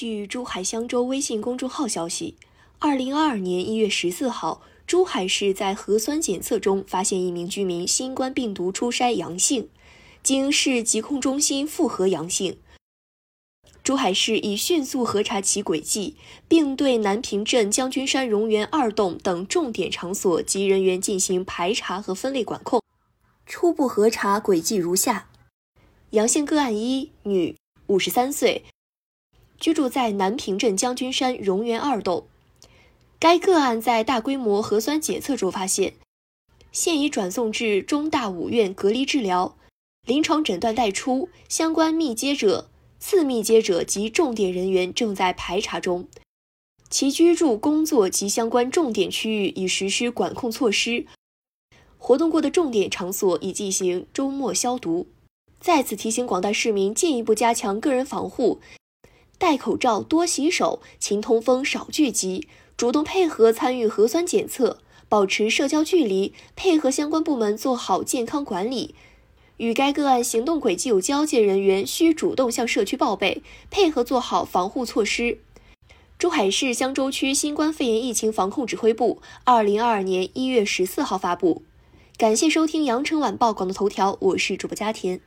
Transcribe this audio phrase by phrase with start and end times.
[0.00, 2.36] 据珠海香洲微信公众号消息，
[2.78, 9.68] 二零二二年一月十四号，珠海市在核酸检测中发现一名居民新冠病毒初筛阳性，
[10.22, 12.58] 经市疾控中心复核阳性。
[13.82, 16.14] 珠海市已迅速核查其轨迹，
[16.46, 22.80] 并对南平镇将军山荣园二栋等重点场所及人员进行排查和分类管控。
[23.44, 25.28] 初步核查轨迹如下：
[26.10, 27.56] 阳性个案一，女，
[27.88, 28.62] 五十三岁。
[29.68, 32.26] 居住在南平镇将军山荣园二栋，
[33.18, 35.92] 该个案在大规模核酸检测中发现，
[36.72, 39.58] 现已转送至中大五院隔离治疗，
[40.06, 46.08] 临床诊断待出，相关密接者、次密接者及重点人员正在排查中，
[46.88, 51.04] 其居住、工作及相关重点区域已实施管控措施，
[51.98, 55.08] 活动过的重点场所已进行周末消毒。
[55.60, 58.60] 再次提醒广大市民进一步加强个人防护。
[59.38, 68.96] 戴口罩，多洗手，勤通风，少聚集，主动配合参与核酸检测，保持社交距离，配合相关部门做好健康管理。
[69.58, 75.38] 与该个案行动轨迹有交界人员，需主动向社区报备，配合做好防护措施。
[76.18, 81.62] 珠海市香洲区新冠肺炎疫情防控指挥部二零二二年一月十四号发布。
[82.16, 85.20] 感谢收听羊城晚报广东头条，我是主播佳田。